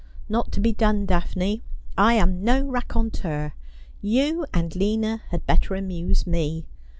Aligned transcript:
Not 0.27 0.51
to 0.53 0.59
be 0.59 0.73
done, 0.73 1.05
Daphne. 1.05 1.61
I 1.95 2.15
am 2.15 2.43
no 2.43 2.63
raconteur. 2.67 3.53
You 4.01 4.47
or 4.51 4.61
Lina 4.73 5.21
had 5.29 5.45
better 5.45 5.75
amuse 5.75 6.25
me. 6.25 6.65